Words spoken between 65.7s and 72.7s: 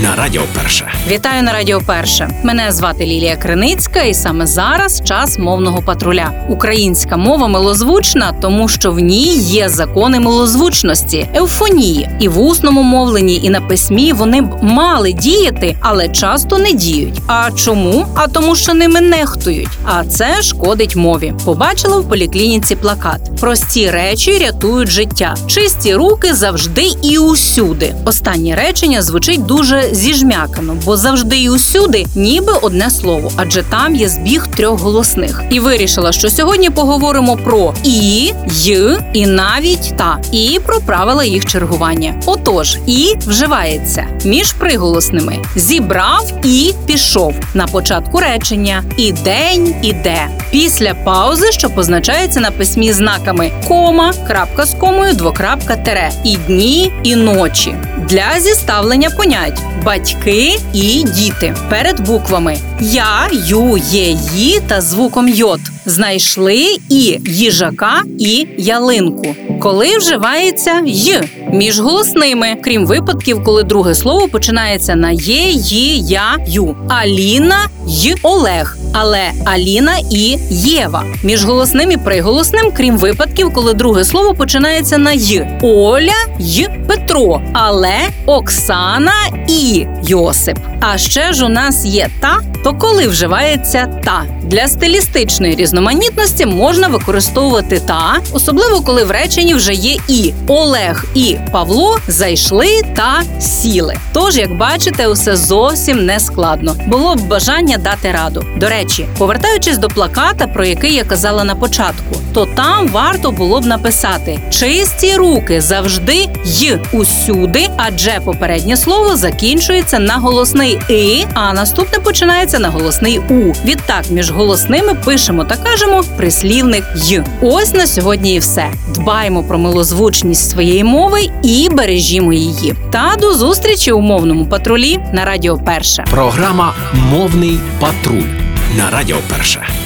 знайшли і їжака і ялинку. Коли вживається й між голосними,